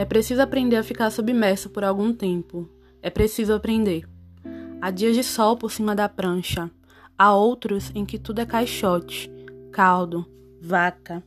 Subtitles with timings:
[0.00, 2.66] É preciso aprender a ficar submerso por algum tempo.
[3.02, 4.08] É preciso aprender.
[4.80, 6.70] Há dias de sol por cima da prancha.
[7.18, 9.30] Há outros em que tudo é caixote,
[9.70, 10.24] caldo,
[10.58, 11.22] vaca.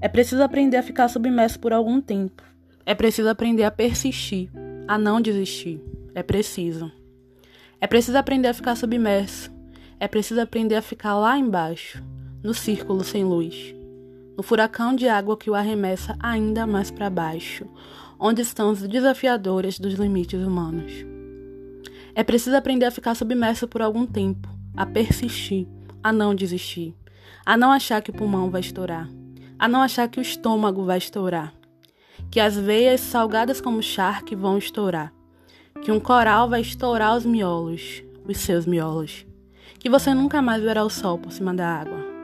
[0.00, 2.40] É preciso aprender a ficar submerso por algum tempo.
[2.86, 4.48] É preciso aprender a persistir,
[4.86, 5.82] a não desistir.
[6.14, 6.92] É preciso.
[7.80, 9.50] É preciso aprender a ficar submerso.
[9.98, 12.00] É preciso aprender a ficar lá embaixo,
[12.44, 13.76] no círculo sem luz
[14.38, 17.66] no furacão de água que o arremessa ainda mais para baixo,
[18.20, 20.92] onde estão os desafiadores dos limites humanos.
[22.14, 25.66] É preciso aprender a ficar submerso por algum tempo, a persistir,
[26.04, 26.94] a não desistir,
[27.44, 29.08] a não achar que o pulmão vai estourar,
[29.58, 31.52] a não achar que o estômago vai estourar,
[32.30, 35.12] que as veias salgadas como charque vão estourar,
[35.82, 39.26] que um coral vai estourar os miolos, os seus miolos,
[39.80, 42.17] que você nunca mais verá o sol por cima da água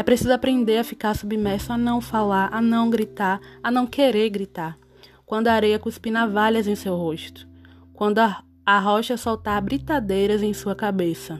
[0.00, 4.30] é preciso aprender a ficar submerso, a não falar, a não gritar, a não querer
[4.30, 4.78] gritar.
[5.26, 7.46] Quando a areia cuspir navalhas em seu rosto.
[7.92, 11.38] Quando a, a rocha soltar britadeiras em sua cabeça.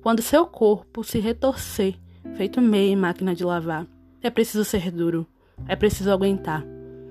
[0.00, 1.96] Quando seu corpo se retorcer,
[2.36, 3.84] feito meia em máquina de lavar.
[4.22, 5.26] É preciso ser duro.
[5.66, 6.64] É preciso aguentar.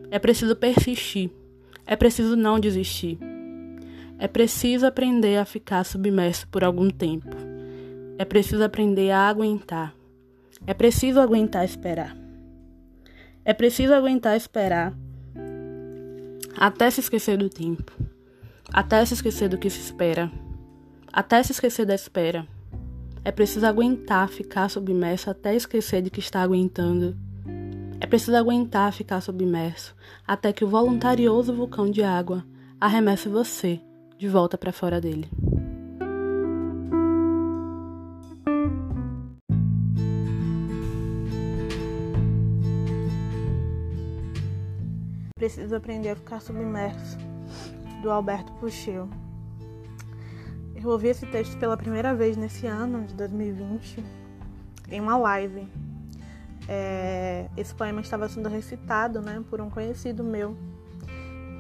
[0.10, 1.30] É preciso persistir.
[1.86, 3.20] É preciso não desistir.
[4.18, 7.36] É preciso aprender a ficar submerso por algum tempo.
[8.18, 9.97] É preciso aprender a aguentar.
[10.68, 12.14] É preciso aguentar esperar.
[13.46, 14.94] É preciso aguentar esperar
[16.58, 17.90] até se esquecer do tempo,
[18.74, 20.30] até se esquecer do que se espera,
[21.14, 22.46] até se esquecer da espera.
[23.24, 27.16] É preciso aguentar ficar submerso até esquecer de que está aguentando.
[28.02, 29.96] É preciso aguentar ficar submerso
[30.28, 32.46] até que o voluntarioso vulcão de água
[32.78, 33.80] arremesse você
[34.18, 35.30] de volta para fora dele.
[45.38, 47.16] Preciso aprender a ficar submerso,
[48.02, 49.08] do Alberto Puxeu.
[50.76, 54.04] Eu ouvi esse texto pela primeira vez nesse ano de 2020
[54.90, 55.68] em uma live.
[56.68, 60.58] É, esse poema estava sendo recitado né, por um conhecido meu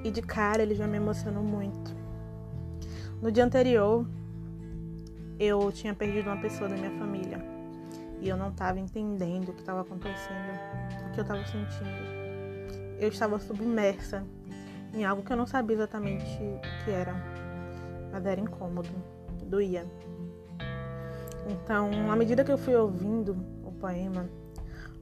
[0.04, 1.96] e de cara ele já me emocionou muito.
[3.22, 4.08] No dia anterior,
[5.40, 7.46] eu tinha perdido uma pessoa da minha família
[8.20, 10.52] e eu não estava entendendo o que estava acontecendo,
[11.10, 12.17] o que eu estava sentindo
[13.00, 14.26] eu estava submersa
[14.94, 17.14] em algo que eu não sabia exatamente o que era,
[18.12, 18.90] mas era incômodo,
[19.44, 19.86] doía.
[21.50, 24.28] Então, à medida que eu fui ouvindo o poema,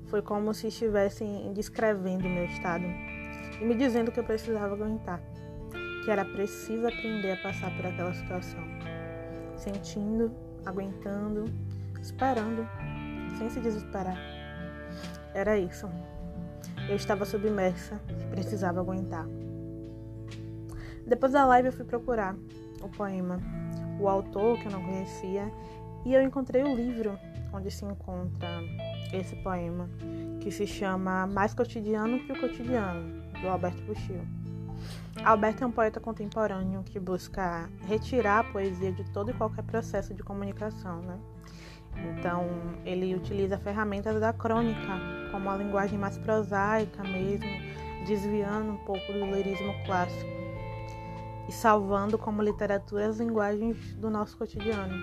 [0.07, 2.83] foi como se estivessem descrevendo o meu estado
[3.59, 5.22] e me dizendo que eu precisava aguentar,
[6.03, 8.63] que era preciso aprender a passar por aquela situação,
[9.57, 10.31] sentindo,
[10.66, 11.45] aguentando,
[12.01, 12.67] esperando,
[13.38, 14.17] sem se desesperar.
[15.33, 15.89] Era isso.
[16.88, 19.25] Eu estava submersa e precisava aguentar.
[21.06, 22.35] Depois da live eu fui procurar
[22.81, 23.40] o poema,
[24.00, 25.51] o autor que eu não conhecia,
[26.06, 27.18] e eu encontrei o livro
[27.51, 28.47] onde se encontra
[29.12, 29.90] esse poema,
[30.41, 34.22] que se chama Mais Cotidiano que o Cotidiano, do Alberto Buxil.
[35.24, 40.13] Alberto é um poeta contemporâneo que busca retirar a poesia de todo e qualquer processo
[40.13, 41.18] de comunicação, né?
[41.97, 42.45] Então,
[42.85, 45.00] ele utiliza ferramentas da crônica,
[45.31, 47.50] como a linguagem mais prosaica mesmo,
[48.06, 50.35] desviando um pouco do lirismo clássico
[51.47, 54.95] e salvando como literatura as linguagens do nosso cotidiano.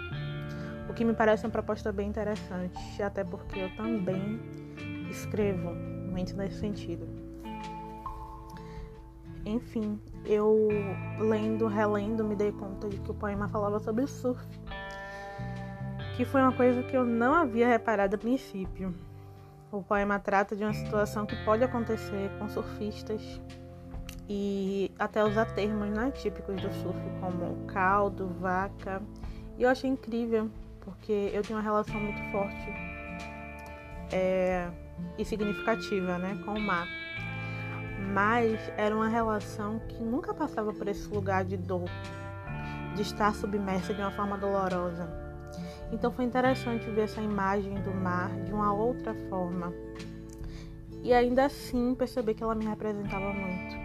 [0.88, 4.40] O que me parece uma proposta bem interessante, até porque eu também
[5.10, 5.70] escrevo
[6.10, 7.08] muito nesse sentido.
[9.44, 10.68] Enfim, eu
[11.18, 14.46] lendo, relendo, me dei conta de que o poema falava sobre surf
[16.16, 18.94] que foi uma coisa que eu não havia reparado a princípio.
[19.70, 23.40] O poema trata de uma situação que pode acontecer com surfistas
[24.28, 29.02] e até usar termos né, típicos do surf, como caldo, vaca.
[29.56, 30.50] E eu achei incrível,
[30.80, 32.92] porque eu tinha uma relação muito forte
[34.12, 34.70] é,
[35.16, 36.86] e significativa né, com o mar.
[38.12, 41.88] Mas era uma relação que nunca passava por esse lugar de dor,
[42.94, 45.31] de estar submersa de uma forma dolorosa.
[45.92, 49.72] Então foi interessante ver essa imagem do mar de uma outra forma.
[51.02, 53.76] E ainda assim perceber que ela me representava muito.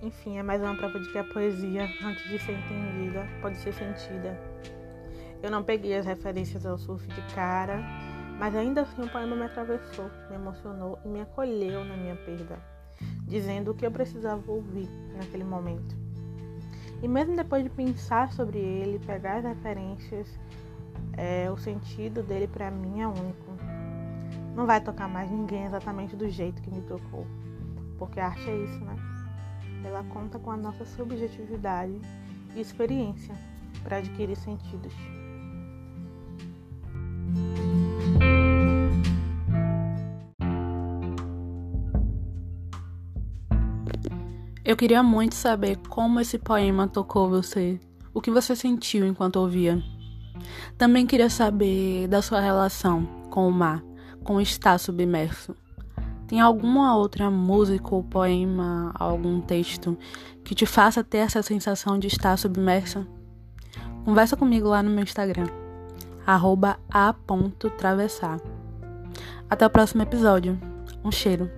[0.00, 3.72] Enfim, é mais uma prova de que a poesia, antes de ser entendida, pode ser
[3.74, 4.38] sentida.
[5.42, 7.82] Eu não peguei as referências ao surf de cara,
[8.38, 12.60] mas ainda assim o poema me atravessou, me emocionou e me acolheu na minha perda,
[13.24, 16.07] dizendo o que eu precisava ouvir naquele momento.
[17.02, 20.28] E mesmo depois de pensar sobre ele, pegar as referências,
[21.16, 23.52] é, o sentido dele para mim é único.
[24.54, 27.26] Não vai tocar mais ninguém exatamente do jeito que me tocou.
[27.98, 28.96] porque a arte é isso, né?
[29.84, 32.00] Ela conta com a nossa subjetividade
[32.54, 33.34] e experiência
[33.82, 34.94] para adquirir sentidos.
[44.68, 47.80] Eu queria muito saber como esse poema tocou você,
[48.12, 49.82] o que você sentiu enquanto ouvia.
[50.76, 53.82] Também queria saber da sua relação com o mar,
[54.22, 55.56] com estar submerso.
[56.26, 59.96] Tem alguma outra música ou poema, algum texto
[60.44, 63.08] que te faça ter essa sensação de estar submersa?
[64.04, 65.46] Conversa comigo lá no meu Instagram,
[66.26, 68.38] a.travessar.
[69.48, 70.60] Até o próximo episódio.
[71.02, 71.50] Um cheiro.